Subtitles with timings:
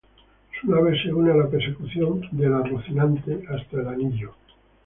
[0.59, 4.33] Su nave se une a la persecución de la "Rocinante" hasta el Anillo.